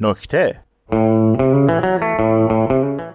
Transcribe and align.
نکته. 0.00 0.62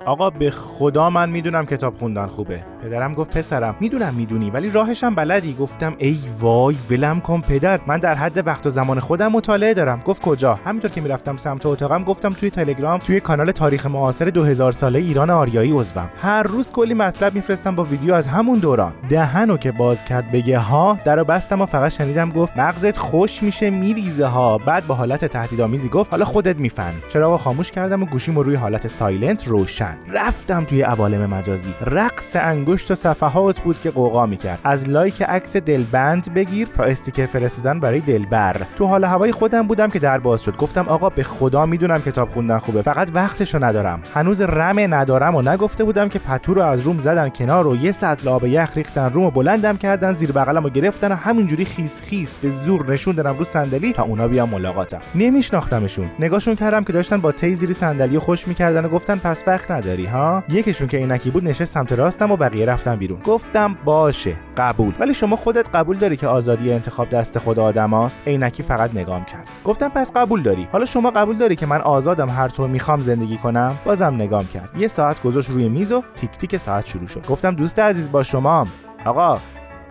آقا 0.06 0.30
به 0.30 0.52
خدا 0.52 1.10
من 1.10 1.30
می‌دونم 1.30 1.66
کتاب 1.66 1.96
خوندن 1.96 2.28
خوبه. 2.28 2.71
پدرم 2.84 3.14
گفت 3.14 3.38
پسرم 3.38 3.76
می‌دونم 3.80 4.14
می‌دونی 4.14 4.50
ولی 4.50 4.70
راهشم 4.70 5.16
بلدی. 5.16 5.54
گفتم 5.54 5.94
ای 5.98 6.20
وای 6.40 6.76
ولم 6.92 7.22
کن 7.22 7.42
پدر 7.42 7.80
من 7.88 7.98
در 7.98 8.16
حد 8.16 8.48
وقت 8.48 8.68
و 8.68 8.70
زمان 8.70 9.00
خودم 9.00 9.28
مطالعه 9.28 9.74
دارم. 9.74 10.00
گفت 10.06 10.22
کجا؟ 10.22 10.60
همینطور 10.66 10.92
که 10.92 11.02
می‌رفتم 11.02 11.38
سمت 11.38 11.66
اتاقم 11.66 12.04
گفتم 12.04 12.34
توی 12.34 12.50
تلگرام 12.50 13.00
توی 13.00 13.20
کانال 13.20 13.52
تاریخ 13.52 13.86
معاصر 13.86 14.26
2000 14.26 14.72
ساله 14.72 15.00
ایران 15.00 15.30
آریایی 15.30 15.72
عضوم. 15.72 16.10
هر 16.22 16.44
روز 16.44 16.72
کلی 16.72 16.94
مطلب 16.94 17.36
میفرستم 17.36 17.76
با 17.76 17.84
ویدیو 17.84 18.14
از 18.14 18.28
همون 18.28 18.60
دوران. 18.60 18.94
دهنو 19.10 19.58
که 19.58 19.72
باز 19.72 20.04
کرد 20.04 20.32
بگه 20.32 20.60
ها 20.60 20.98
درو 21.06 21.24
بستم 21.24 21.62
و 21.62 21.66
فقط 21.66 21.92
شنیدم 21.92 22.30
گفت 22.30 22.58
مغزت 22.58 22.98
خوش 22.98 23.44
میشه 23.44 23.70
میریزه 23.70 24.26
ها. 24.26 24.58
بعد 24.58 24.88
با 24.88 24.96
حالت 24.96 25.26
تهدیدآمیزی 25.26 25.90
گفت 25.90 26.12
حالا 26.12 26.26
خودت 26.26 26.56
می‌فهمی. 26.56 27.02
چراغو 27.10 27.38
خاموش 27.38 27.72
کردم 27.72 28.04
و 28.04 28.06
گوشیمو 28.06 28.44
روی 28.44 28.56
حالت 28.56 28.88
سایلنت 28.88 29.48
روشن. 29.48 29.98
رفتم 30.14 30.66
توی 30.66 30.82
عوالم 30.82 31.26
مجازی. 31.26 31.74
رقص 31.82 32.36
انگشت 32.72 32.92
و 32.92 32.96
صفحات 32.96 33.60
بود 33.60 33.80
که 33.80 33.92
قوقا 33.92 34.26
می‌کرد. 34.26 34.60
از 34.64 34.90
لایک 34.90 35.22
عکس 35.22 35.58
دلبند 35.58 36.34
بگیر 36.34 36.68
تا 36.68 36.84
استیکر 36.84 37.26
فرستادن 37.26 37.80
برای 37.80 38.00
دلبر. 38.00 38.62
تو 38.76 38.86
حال 38.86 39.04
هوای 39.04 39.32
خودم 39.32 39.68
بودم 39.68 39.90
که 39.90 40.00
در 40.00 40.18
باز 40.18 40.44
شد. 40.44 40.58
گفتم 40.58 40.88
آقا 40.88 41.10
به 41.10 41.24
خدا 41.24 41.66
می‌دونم 41.66 42.02
کتاب 42.02 42.30
خوندن 42.30 42.58
خوبه. 42.58 42.82
فقط 42.82 43.12
وقتشو 43.14 43.64
ندارم. 43.64 44.04
هنوز 44.14 44.42
رم 44.42 44.94
ندارم 44.94 45.36
و 45.36 45.42
نگفته 45.42 45.84
بودم 45.84 46.10
که 46.10 46.20
پتو 46.20 46.54
رو 46.54 46.62
از 46.62 46.82
روم 46.82 46.98
زدن 46.98 47.30
کنار 47.30 47.68
و 47.68 47.76
یه 47.76 47.92
سطل 47.92 48.28
آب 48.28 48.46
یخ 48.46 48.72
ریختن 48.76 49.14
روم 49.14 49.24
و 49.24 49.32
بلندم 49.32 49.78
کردن 49.78 50.14
زیر 50.14 50.32
بغلم 50.32 50.66
و 50.66 50.70
گرفتن 50.70 51.12
و 51.12 51.16
همینجوری 51.16 51.66
خیس 51.66 52.02
خیس 52.04 52.38
به 52.38 52.50
زور 52.50 52.92
نشوندنم 52.94 53.38
رو 53.38 53.44
صندلی 53.44 53.94
تا 53.94 54.04
اونا 54.04 54.28
بیان 54.28 54.50
ملاقاتم. 54.50 55.00
نمیشناختمشون. 55.16 56.10
نگاهشون 56.20 56.56
کردم 56.56 56.84
که 56.84 56.94
داشتن 56.94 57.22
با 57.22 57.32
تی 57.32 57.56
زیر 57.56 57.74
صندلی 57.74 58.20
خوش 58.20 58.48
می‌کردن 58.48 58.86
و 58.86 58.90
گفتن 58.90 59.16
پس 59.16 59.44
وقت 59.48 59.72
نداری 59.72 60.06
ها؟ 60.06 60.44
یکیشون 60.50 60.88
که 60.88 60.98
عینکی 60.98 61.32
بود 61.32 61.44
نشست 61.44 61.74
سمت 61.74 61.94
راستم 61.94 62.32
و 62.32 62.38
بقیه 62.38 62.61
رفتن 62.66 62.96
بیرون. 62.96 63.20
گفتم 63.20 63.78
باشه 63.86 64.36
قبول. 64.58 64.94
ولی 65.00 65.14
شما 65.14 65.36
خودت 65.36 65.70
قبول 65.74 65.98
داری 65.98 66.18
که 66.18 66.28
آزادی 66.28 66.74
انتخاب 66.74 67.10
دست 67.10 67.40
خود 67.40 67.60
آدم 67.60 67.94
است 67.94 68.20
عینکی 68.28 68.64
فقط 68.64 68.96
نگام 68.96 69.26
کرد. 69.26 69.48
گفتم 69.64 69.90
پس 69.90 70.12
قبول 70.16 70.42
داری. 70.42 70.68
حالا 70.72 70.86
شما 70.86 71.12
قبول 71.12 71.38
داری 71.38 71.56
که 71.56 71.66
من 71.66 71.82
آزادم 71.82 72.30
هر 72.30 72.48
طور 72.48 72.70
می‌خوام 72.70 73.02
زندگی 73.02 73.38
کنم؟ 73.38 73.78
بازم 73.86 74.16
نگام 74.16 74.48
کرد. 74.48 74.70
یه 74.78 74.88
ساعت 74.88 75.24
گذاشت 75.24 75.50
روی 75.50 75.70
میز 75.70 75.92
و 75.92 76.04
تیک 76.16 76.32
تیک 76.32 76.58
ساعت 76.58 76.86
شروع 76.86 77.08
شد. 77.08 77.26
گفتم 77.28 77.56
دوست 77.56 77.80
عزیز 77.80 78.12
با 78.12 78.24
شما 78.24 78.68
آقا 79.06 79.40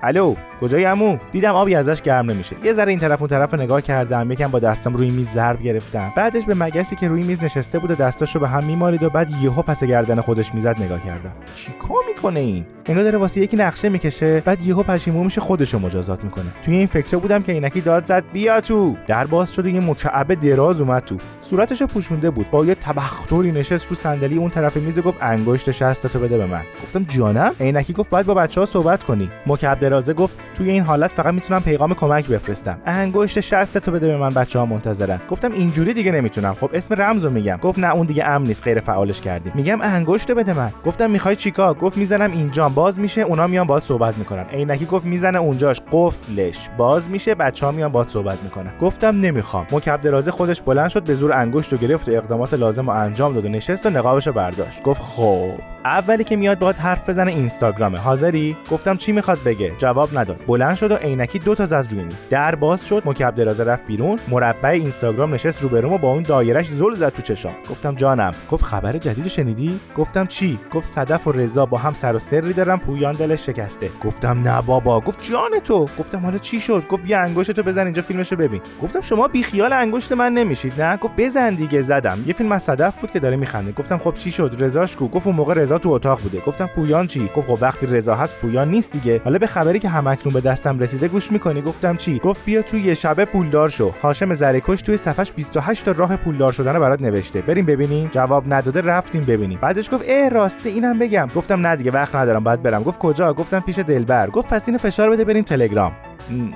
الو 0.03 0.35
کجایی 0.61 0.85
عمو؟ 0.85 1.19
دیدم 1.33 1.55
آبی 1.55 1.75
ازش 1.75 2.03
گرم 2.03 2.31
نمیشه. 2.31 2.57
یه 2.65 2.73
ذره 2.73 2.91
این 2.91 2.99
طرف 2.99 3.21
اون 3.21 3.29
طرف 3.29 3.55
نگاه 3.55 3.83
کردم 3.83 4.31
یکم 4.31 4.51
با 4.51 4.59
دستم 4.59 4.95
روی 4.95 5.11
میز 5.11 5.31
ضرب 5.31 5.63
گرفتم. 5.63 6.13
بعدش 6.17 6.45
به 6.45 6.55
مگسی 6.55 6.97
که 6.97 7.09
روی 7.09 7.23
میز 7.23 7.45
نشسته 7.45 7.79
بود 7.79 7.91
و 7.91 7.95
دستاشو 7.95 8.39
به 8.39 8.49
هم 8.49 8.65
میمالید 8.65 9.03
و 9.03 9.11
بعد 9.11 9.31
یهو 9.43 9.63
پس 9.63 9.85
گردن 9.85 10.21
خودش 10.21 10.55
می‌زد 10.55 10.83
نگاه 10.83 11.03
کردم. 11.03 11.33
چیکار 11.55 11.99
می‌کنه 12.09 12.41
این؟ 12.41 12.67
انگار 12.91 13.05
داره 13.05 13.19
واسه 13.19 13.41
یکی 13.41 13.57
نقشه 13.57 13.89
می‌کشه 13.89 14.41
بعد 14.41 14.61
یهو 14.61 14.83
پشیمون 14.83 15.25
میشه 15.25 15.41
خودشو 15.41 15.79
مجازات 15.79 16.25
می‌کنه. 16.25 16.45
توی 16.63 16.75
این 16.75 16.87
فکر 16.87 17.17
بودم 17.17 17.43
که 17.43 17.53
اینکی 17.53 17.81
داد 17.81 18.05
زد 18.05 18.25
بیا 18.33 18.61
تو! 18.61 18.97
در 19.07 19.27
باز 19.27 19.55
شد 19.55 19.67
و 19.67 19.69
یه 19.69 19.81
مکعب 19.81 20.35
دراز 20.35 20.81
اومد 20.81 21.05
تو. 21.05 21.17
صورتشو 21.41 21.87
پوشونده 21.87 22.31
بود. 22.31 22.51
با 22.51 22.65
یه 22.65 22.75
تبختوری 22.75 23.53
نشست 23.53 23.89
رو 23.89 23.95
صندلی 23.95 24.37
اون 24.37 24.51
طرف 24.51 24.77
میز 24.77 24.99
گفت 24.99 25.19
انگشت 25.21 25.71
شستتو 25.71 26.19
بده 26.19 26.39
به 26.39 26.47
من. 26.47 26.63
گفتم 26.83 27.05
جانم؟ 27.05 27.55
عینکی 27.61 27.93
گفت 27.93 28.11
باید 28.11 28.27
با 28.27 28.35
بچه‌ها 28.35 28.67
صحبت 28.67 29.05
کنی. 29.05 29.31
مکعب 29.47 29.81
درازه 29.81 30.13
گفت 30.13 30.37
توی 30.55 30.71
این 30.71 30.83
حالت 30.83 31.13
فقط 31.13 31.35
می‌تونم 31.35 31.63
پیغام 31.63 31.95
کمک 31.95 32.29
بفرستم. 32.29 32.79
انگشت 32.87 33.41
شستتو 33.41 33.93
بده 33.93 34.07
به 34.07 34.17
من 34.17 34.35
بچه 34.35 34.59
ها 34.59 34.67
منتظرن. 34.67 35.21
گفتم 35.29 35.53
اینجوری 35.53 35.93
دیگه 35.93 36.13
نمی‌تونم. 36.13 36.55
خب 36.55 36.71
اسم 36.75 36.95
رمزو 36.99 37.31
میگم. 37.31 37.57
گفت 37.57 37.79
نه 37.79 37.95
اون 37.95 38.07
دیگه 38.07 38.25
امن 38.25 38.47
نیست. 38.47 38.63
غیر 38.63 38.81
فعالش 38.81 39.21
کردیم. 39.21 39.53
میگم 39.57 39.79
انگشت 39.81 40.33
بده 40.33 40.53
من. 40.53 40.73
گفتم 40.85 41.11
می‌خوای 41.11 41.37
چیکار؟ 41.37 41.75
گفت 41.75 41.97
می‌زنم 41.97 42.33
اینجا 42.33 42.69
باز 42.81 43.01
میشه 43.01 43.21
اونا 43.21 43.47
میان 43.47 43.67
باهات 43.67 43.83
صحبت 43.83 44.19
می‌کنن. 44.19 44.45
عینکی 44.45 44.87
گفت 44.87 45.05
می‌زنه 45.05 45.39
اونجاش. 45.39 45.81
قفلش. 45.93 46.69
باز 46.77 47.11
میشه 47.11 47.35
بچه 47.35 47.67
ها 47.67 47.73
میان 47.73 47.93
باهات 47.93 48.09
صحبت 48.09 48.43
می‌کنن. 48.43 48.73
گفتم 48.81 49.21
نمی‌خوام. 49.21 49.67
مکعب 49.73 50.01
درازه 50.01 50.31
خودش 50.31 50.63
بلند 50.63 50.89
شد 50.89 51.03
به 51.03 51.15
زور 51.15 51.33
انگشت 51.33 51.73
رو 51.73 51.79
گرفت 51.79 52.09
و 52.09 52.13
اقدامات 52.13 52.55
لازم 52.55 52.91
رو 52.91 52.97
انجام 52.97 53.35
داد 53.35 53.45
و 53.45 53.49
نشست 53.49 53.87
و 53.87 53.91
نقابش 53.91 54.29
برداشت. 54.29 54.83
گفت 54.83 55.03
خب. 55.03 55.53
اولی 55.85 56.25
که 56.25 56.37
میاد 56.37 56.59
باهات 56.59 56.81
حرف 56.81 57.09
بزنه 57.09 57.31
اینستاگرامه. 57.31 57.99
حاضری؟ 57.99 58.57
گفتم 58.71 58.97
چی 58.97 59.13
می‌خواد 59.13 59.39
بگه؟ 59.45 59.73
جواب 59.79 60.19
نداد. 60.19 60.41
بلند 60.47 60.75
شد 60.75 60.91
و 60.91 60.97
عینکی 60.97 61.39
دو 61.39 61.55
تا 61.55 61.67
زد 61.67 61.87
روی 61.91 62.05
میز. 62.05 62.27
در 62.31 62.55
باز 62.55 62.87
شد 62.87 63.03
مکعب 63.07 63.35
درازه 63.35 63.65
رفت 63.65 63.87
بیرون 63.87 64.19
مربع 64.29 64.69
اینستاگرام 64.69 65.35
نشست 65.35 65.63
روبروم 65.63 65.93
و 65.93 65.99
با 65.99 66.13
اون 66.13 66.23
دایرش 66.23 66.69
زل 66.69 66.93
زد 66.95 67.09
تو 67.09 67.23
چشام. 67.23 67.55
گفتم 67.71 67.95
جانم. 67.95 68.35
گفت 68.51 68.65
خبر 68.65 68.99
جدید 68.99 69.29
شنیدی؟ 69.29 69.81
گفتم 69.97 70.27
چی؟ 70.27 70.59
گفت 70.73 70.87
صدف 70.87 71.27
و 71.27 71.33
رضا 71.33 71.67
با 71.67 71.79
هم 71.79 71.93
سر 71.93 72.15
و 72.15 72.19
سری 72.19 72.53
دارن 72.53 72.77
پویان 72.77 73.15
دلش 73.15 73.47
شکسته. 73.47 73.91
گفتم 74.05 74.39
نه 74.39 74.63
بابا. 74.63 75.01
گفت 75.01 75.19
جان 75.23 75.59
تو. 75.65 75.89
گفتم 75.99 76.19
حالا 76.19 76.39
چی 76.39 76.61
شد؟ 76.61 76.85
گفت 76.89 77.03
بیا 77.03 77.21
انگشتتو 77.21 77.63
بزن 77.63 77.85
اینجا 77.85 78.03
فیلمشو 78.03 78.37
ببین. 78.37 78.61
گفتم 78.83 79.01
شما 79.01 79.29
بی 79.29 79.43
خیال 79.43 79.73
انگشت 79.73 80.13
من 80.13 80.33
نمیشید 80.33 80.83
نه؟ 80.83 80.97
گفت 80.97 81.15
بزن 81.17 81.55
دیگه 81.55 81.83
زدم. 81.83 82.25
یه 82.27 82.33
فیلم 82.33 82.53
از 82.53 82.63
صدف 82.63 83.01
بود 83.01 83.11
که 83.11 83.21
داره 83.21 83.37
میخنده. 83.37 83.73
گفتم 83.73 83.99
خب 83.99 84.15
چی 84.15 84.31
شد؟ 84.31 84.57
رضاش 84.59 84.97
گفت 85.01 85.27
اون 85.27 85.37
موقع 85.37 85.55
رضا 85.71 85.79
تو 85.79 85.91
اتاق 85.91 86.21
بوده. 86.23 86.41
گفتم 86.41 86.67
پویان 86.67 87.07
چی؟ 87.07 87.31
گفت 87.37 87.49
خب 87.49 87.59
وقتی 87.61 87.87
رضا 87.87 88.15
هست 88.15 88.37
پویان 88.37 88.71
نیست 88.71 88.93
دیگه. 88.93 89.21
حالا 89.25 89.39
به 89.39 89.47
خبری 89.47 89.79
که 89.79 89.89
همکنون 89.89 90.35
به 90.35 90.41
دستم 90.41 90.79
رسیده 90.79 91.09
گوش 91.09 91.33
می‌کنی؟ 91.33 91.63
گفتم 91.63 91.97
چی؟ 91.97 92.19
گفت 92.19 92.45
بیا 92.45 92.63
تو 92.63 92.77
یه 92.77 92.95
شبه 92.95 93.25
پولدار 93.25 93.69
شو. 93.69 93.91
هاشم 94.03 94.35
زرکش 94.35 94.83
توی 94.83 94.97
صفحش 94.97 95.33
28 95.33 95.85
تا 95.85 95.93
راه 95.93 96.17
پولدار 96.17 96.53
شدن 96.53 96.79
برات 96.79 97.03
نوشته. 97.03 97.43
بریم 97.43 97.67
ببینیم؟ 97.67 98.09
جواب 98.13 98.55
نداده 98.55 98.81
رفتیم 98.81 99.25
ببینیم. 99.25 99.59
بعدش 99.63 99.91
گفت 99.93 100.05
اه 100.09 100.29
راستی 100.29 100.71
اینم 100.71 100.99
بگم. 100.99 101.29
گفتم 101.37 101.67
نه 101.67 101.77
دیگه 101.77 101.91
وقت 101.91 102.15
ندارم 102.15 102.45
باید 102.45 102.63
برم. 102.63 102.83
گفت 102.83 102.99
کجا؟ 102.99 103.33
گفتم 103.33 103.61
پیش 103.61 103.79
دلبر. 103.79 104.31
گفت 104.31 104.49
پس 104.49 104.69
اینو 104.69 104.79
فشار 104.79 105.11
بده 105.11 105.25
بریم 105.25 105.45
تلگرام. 105.45 105.93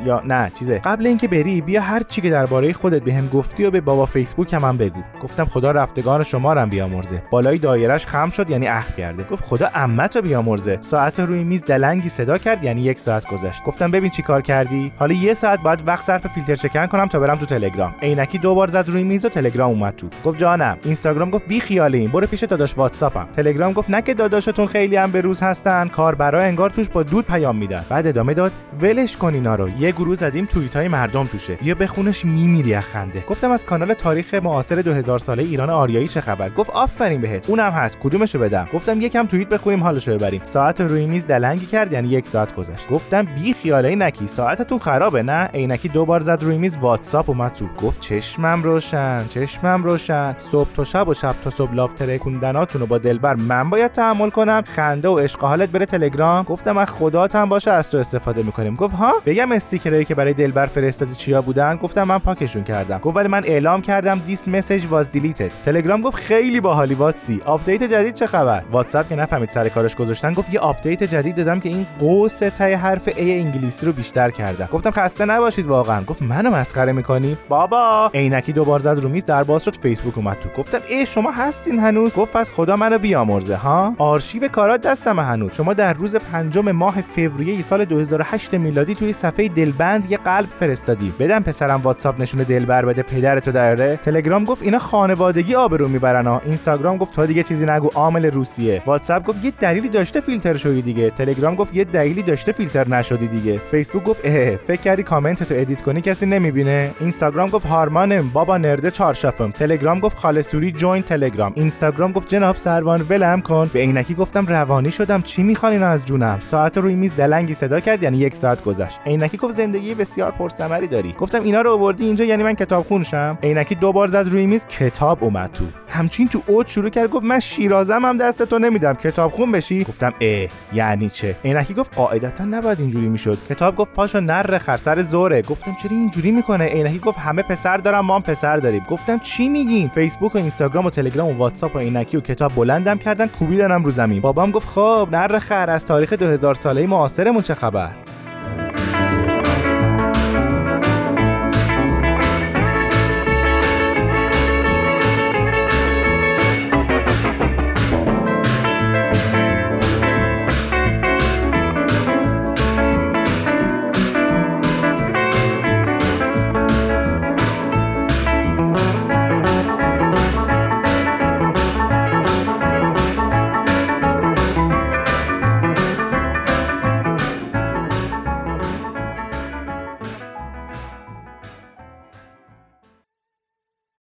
یا 0.05 0.23
نه 0.27 0.51
چیزه. 0.59 0.79
قبل 0.79 1.07
اینکه 1.07 1.29
بری 1.29 1.61
بیا 1.61 1.83
هر 1.83 2.03
چی 2.03 2.21
که 2.21 2.31
درباره 2.31 2.73
خودت 2.73 3.03
بهم 3.03 3.29
گفتی 3.29 3.65
و 3.65 3.71
به 3.71 3.81
بابا 3.81 4.07
فیسبوک 4.07 4.55
هم, 4.55 4.65
هم 4.65 4.77
بگو. 4.77 5.01
گفتم 5.23 5.45
خدا 5.45 5.71
رفتگان 5.71 6.23
شما 6.23 6.53
رو 6.53 6.67
بیامرزه. 6.67 7.23
بالای 7.31 7.59
دایرش 7.59 8.07
خم 8.07 8.31
شد 8.31 8.51
یعنی 8.51 8.67
اخ 8.67 8.95
کرده. 8.95 9.25
گفت 9.25 9.45
خدا 9.45 9.67
عمت 9.75 10.17
رو 10.17 10.23
بیامرزه. 10.23 10.79
ساعت 10.81 11.21
روی 11.21 11.45
میز 11.45 11.65
دلنگی 11.65 12.09
صدا 12.09 12.39
کرد 12.39 12.65
یعنی 12.65 12.81
یک 12.81 12.99
ساعت 12.99 13.27
گذشت. 13.27 13.63
گفتم 13.65 13.91
ببین 13.91 14.11
چی 14.11 14.23
کار 14.23 14.43
کردی. 14.43 14.93
حالا 14.97 15.15
یه 15.15 15.35
ساعت 15.35 15.61
باید 15.61 15.89
وقت 15.89 16.03
صرف 16.03 16.27
فیلتر 16.27 16.55
شکن 16.55 16.87
کنم 16.87 17.07
تا 17.07 17.21
برم 17.21 17.37
تو 17.37 17.47
تلگرام. 17.47 17.95
عینکی 18.03 18.39
دو 18.39 18.55
بار 18.55 18.69
زد 18.69 18.89
روی 18.89 19.05
میز 19.05 19.25
و 19.25 19.29
تلگرام 19.29 19.71
اومد 19.71 19.97
تو. 19.97 20.07
گفت 20.25 20.39
جانم. 20.39 20.79
اینستاگرام 20.85 21.31
گفت 21.31 21.49
بی 21.49 21.61
خیالین 21.61 22.11
برو 22.11 22.27
پیش 22.27 22.45
داداش 22.45 22.79
واتساپم. 22.79 23.29
تلگرام 23.37 23.73
گفت 23.73 23.91
نه 23.91 24.03
که 24.03 24.15
داداشتون 24.15 24.67
خیلی 24.67 24.97
هم 24.97 25.11
به 25.11 25.21
روز 25.21 25.43
هستن. 25.43 25.89
کاربرا 25.89 26.43
انگار 26.43 26.71
توش 26.71 26.89
با 26.89 27.03
دود 27.03 27.27
پیام 27.27 27.57
میدن. 27.57 27.85
بعد 27.89 28.07
ادامه 28.07 28.35
داد 28.35 28.53
ولش 28.81 29.17
کن 29.17 29.35
رو 29.55 29.69
یه 29.69 29.93
گروه 29.93 30.15
زدیم 30.15 30.45
توییت 30.45 30.77
های 30.77 30.89
مردم 30.89 31.27
توشه. 31.27 31.59
یا 31.63 31.75
بخونش 31.75 32.25
میمیری 32.25 32.75
از 32.75 32.85
خنده. 32.85 33.25
گفتم 33.29 33.51
از 33.51 33.65
کانال 33.65 33.95
تاریخ 33.95 34.35
معاصر 34.35 34.83
2000 34.83 35.19
ساله 35.19 35.43
ایران 35.43 35.71
آریایی 35.71 36.09
چه 36.09 36.21
خبر؟ 36.21 36.51
گفت 36.51 36.71
آفرین 36.71 37.21
بهت. 37.21 37.51
اونم 37.51 37.71
هست. 37.71 37.99
کدومشو 37.99 38.39
بدم؟ 38.39 38.69
گفتم 38.73 39.01
یکم 39.01 39.27
توییت 39.27 39.49
بخونیم 39.49 39.83
حالشو 39.83 40.15
ببریم. 40.15 40.41
ساعت 40.45 40.81
روی 40.81 41.07
میز 41.07 41.27
دلنگی 41.27 41.67
کرد 41.67 41.93
یعنی 41.93 42.09
یک 42.09 42.27
ساعت 42.27 42.55
گذشت. 42.57 42.89
گفتم 42.89 43.23
بی‌خیال 43.23 43.97
عینکی. 43.97 44.27
ساعتتون 44.27 44.79
خرابه 44.79 45.23
نه؟ 45.23 45.45
عینکی 45.45 45.89
دو 45.89 46.05
بار 46.05 46.21
زد 46.21 46.43
روی 46.43 46.59
میز 46.59 46.79
واتساپ 46.81 47.31
اومد 47.31 47.53
تو. 47.53 47.67
گفت 47.83 48.01
چشمم 48.01 48.63
روشن 48.63 49.27
چشمم 49.29 49.85
روشن. 49.85 50.35
صبح 50.39 50.69
تا 50.75 50.85
شب 50.85 51.09
و 51.09 51.15
شب 51.15 51.35
تا 51.45 51.51
صبح 51.51 51.75
love 51.75 51.93
ترکوندناتون 51.93 52.81
رو 52.81 52.87
با 52.87 52.99
دلبر 52.99 53.35
من 53.35 53.71
باید 53.71 53.93
تحمل 53.93 54.31
کنم. 54.31 54.63
خنده 54.67 55.09
و 55.09 55.19
عشق 55.19 55.36
و 55.36 55.41
حالت 55.41 55.69
برا 55.69 55.87
تلگرام. 55.87 56.45
گفتم 56.45 56.77
از 56.77 56.89
خداتم 56.91 57.49
باشه 57.49 57.71
از 57.71 57.91
تو 57.91 57.99
استفاده 57.99 58.43
می‌کنیم. 58.43 58.75
گفت 58.75 58.95
ها؟ 58.95 59.13
بگم 59.27 59.44
استیکرایی 59.53 60.05
که 60.05 60.15
برای 60.15 60.35
دلبر 60.35 60.67
فرستادی 60.67 61.15
چیا 61.15 61.43
بودن 61.43 61.77
گفتم 61.77 62.03
من 62.03 62.19
پاکشون 62.19 62.65
کردم. 62.65 62.99
گفت 62.99 63.17
ولی 63.17 63.29
من 63.29 63.45
اعلام 63.45 63.83
کردم 63.83 64.19
This 64.19 64.49
message 64.49 64.87
was 64.91 65.11
deleted 65.11 65.51
تلگرام 65.65 66.01
گفت 66.01 66.17
خیلی 66.17 66.61
باحالی 66.61 66.95
واتسی. 66.95 67.41
آپدیت 67.45 67.83
جدید 67.83 68.15
چه 68.15 68.27
خبر؟ 68.27 68.63
واتساپ 68.73 69.09
که 69.09 69.17
نفهمید 69.17 69.51
سر 69.51 69.69
کارش 69.69 69.97
گذاشتن 69.97 70.35
گفت 70.35 70.55
یه 70.55 70.61
آپدیت 70.61 71.03
جدید 71.03 71.35
دادم 71.37 71.61
که 71.61 71.69
این 71.69 71.87
قوس 71.99 72.39
تای 72.39 72.73
حرف 72.73 73.09
ای 73.17 73.41
انگلیسی 73.41 73.87
رو 73.87 73.93
بیشتر 73.93 74.31
کردم. 74.31 74.69
گفتم 74.73 74.91
خسته 74.91 75.25
نباشید 75.25 75.67
واقعا. 75.67 76.05
گفت 76.05 76.23
منو 76.23 76.51
مسخره 76.51 76.93
می‌کنی؟ 76.93 77.39
بابا! 77.49 78.11
عینکی 78.15 78.53
دوبار 78.53 78.81
زد 78.81 78.99
رو 79.03 79.09
میز 79.09 79.25
در 79.25 79.45
باز 79.45 79.65
شد 79.65 79.77
فیسبوک 79.77 80.19
اومد 80.19 80.37
تو. 80.41 80.49
گفتم 80.63 80.79
ای 80.89 81.07
شما 81.07 81.31
هستین 81.31 81.79
هنوز؟ 81.79 82.15
گفت 82.15 82.33
پس 82.33 82.53
خدا 82.53 82.77
منو 82.77 82.99
بیامرزه 82.99 83.57
ها؟ 83.57 83.95
آرشیو 83.99 84.49
کارات 84.49 84.81
دستم 84.81 85.21
هنوز. 85.21 85.53
شما 85.53 85.75
در 85.75 85.93
روز 85.93 86.17
پنجم 86.17 86.71
ماه 86.71 87.01
فوریه 87.01 87.63
سال 87.63 87.85
2008 87.85 88.55
میلادی 88.55 88.95
توی 88.95 89.13
صفحه 89.25 89.49
دلبند 89.49 90.11
یه 90.11 90.17
قلب 90.17 90.49
فرستادی. 90.61 91.15
بدم 91.19 91.43
پسرم 91.43 91.81
واتساپ 91.83 92.21
نشون 92.21 92.43
دلبر 92.43 92.85
بده 92.85 93.03
پدرتو 93.03 93.53
داره؟ 93.53 93.97
تلگرام 93.97 94.45
گفت 94.45 94.63
اینا 94.63 94.79
خانوادگی 94.79 95.55
آبرو 95.55 95.89
می‌برن 95.89 96.27
ها. 96.27 96.43
اینستاگرام 96.45 96.97
گفت 96.97 97.15
تا 97.15 97.27
دیگه 97.27 97.43
چیزی 97.43 97.67
نگو 97.67 97.91
عامل 97.95 98.25
روسیه. 98.31 98.83
واتساپ 98.87 99.25
گفت 99.25 99.45
یه 99.45 99.53
دلیلی 99.61 99.89
داشته 99.89 100.21
فیلتر 100.21 100.57
شدی 100.57 100.83
دیگه. 100.83 101.11
تلگرام 101.11 101.55
گفت 101.55 101.77
یه 101.77 101.85
دلیلی 101.85 102.23
داشته 102.23 102.53
فیلتر 102.53 102.89
نشدی 102.89 103.27
دیگه. 103.27 103.61
فیسبوک 103.71 104.05
گفت 104.05 104.21
اه 104.25 104.57
فکر 104.57 104.81
کردی 104.81 105.03
کامنت 105.03 105.43
تو 105.43 105.55
ادیت 105.57 105.83
کنی 105.83 106.01
کسی 106.01 106.27
نمی‌بینه؟ 106.27 106.91
اینستاگرام 107.01 107.51
گفت 107.51 107.67
هارمانم 107.67 108.31
بابا 108.31 108.57
نرده 108.57 108.91
چارشافم 108.91 109.51
تلگرام 109.51 110.01
گفت 110.01 110.19
خاله 110.19 110.43
سوری 110.43 110.73
جوین 110.73 111.03
تلگرام. 111.03 111.53
اینستاگرام 111.55 112.13
گفت 112.13 112.29
جناب 112.29 112.57
سروان 112.57 113.07
ولم 113.11 113.41
کن. 113.41 113.71
به 113.73 113.79
عینکی 113.79 114.15
گفتم 114.15 114.47
روانی 114.47 114.91
شدم. 114.91 115.23
چی 115.23 115.43
می‌خوان 115.43 115.83
از 115.83 116.07
جونم؟ 116.07 116.41
ساعت 116.41 116.79
روی 116.79 116.95
میز 116.95 117.15
دلنگی 117.15 117.55
صدا 117.55 117.81
کرد 117.81 118.03
یعنی 118.03 118.19
یک 118.19 118.35
ساعت 118.35 118.63
گذشت. 118.63 119.01
عینکی 119.15 119.37
گفت 119.37 119.55
زندگی 119.55 119.95
بسیار 119.95 120.31
پرثمری 120.31 120.87
داری. 120.87 121.13
گفتم 121.13 121.43
اینا 121.43 121.61
رو 121.61 121.73
آوردی 121.73 122.05
اینجا 122.05 122.25
یعنی 122.25 122.43
من 122.43 122.55
کتاب 122.55 122.87
خونشم؟ 122.87 123.39
عینکی 123.43 123.75
دو 123.75 123.93
بار 123.93 124.07
زد 124.07 124.29
روی 124.29 124.47
میز 124.47 124.67
کتاب 124.67 125.25
اومد 125.25 125.53
تو. 125.53 125.65
همچین 125.89 126.29
تو 126.29 126.43
اوج 126.47 126.67
شروع 126.67 126.89
کرد 126.89 127.11
گفت 127.11 127.25
من 127.25 127.41
شیرازم 127.41 128.05
هم 128.05 128.17
دست 128.17 128.43
تو 128.43 128.59
نمیدم 128.59 128.95
کتاب 128.95 129.33
خون 129.33 129.53
بشی؟ 129.53 129.85
گفتم 129.85 130.15
اه 130.21 130.49
یعنی 130.73 131.09
چه؟ 131.09 131.37
عینکی 131.45 131.75
گفت 131.75 131.95
قاعدتا 131.95 132.45
نباید 132.45 132.81
اینجوری 132.81 133.09
می‌شد. 133.09 133.39
کتاب 133.49 133.77
گفت 133.77 133.93
پاشو 133.93 134.21
نر 134.21 134.59
خرسر 134.59 135.03
زوره. 135.03 135.43
گفتم 135.43 135.77
چرا 135.83 135.97
اینجوری 135.97 136.33
می‌کنه؟ 136.33 136.65
عینکی 136.65 136.99
گفت 136.99 137.19
همه 137.19 137.43
پسر 137.43 137.77
دارم 137.77 138.07
ما 138.07 138.15
هم 138.15 138.23
پسر 138.23 138.57
داریم. 138.57 138.83
گفتم 138.91 139.19
چی 139.19 139.49
میگین؟ 139.49 139.89
فیسبوک 139.89 140.35
و 140.35 140.39
اینستاگرام 140.39 140.87
و 140.87 140.91
تلگرام 140.91 141.29
و 141.29 141.33
واتساپ 141.33 141.77
و 141.77 141.79
عینکی 141.79 142.17
و 142.17 142.21
کتاب 142.21 142.55
بلندم 142.55 142.99
کردن 142.99 143.27
کوبیدنم 143.27 143.85
رو 143.85 143.91
زمین. 143.91 144.21
بابام 144.21 144.51
گفت 144.51 144.69
خب 144.69 145.09
نر 145.13 145.39
خر 145.39 145.71
از 145.71 145.87
تاریخ 145.87 146.13
2000 146.13 146.55
ساله 146.55 146.87
معاصرمون 146.87 147.43
چه 147.43 147.55
خبر؟ 147.55 147.91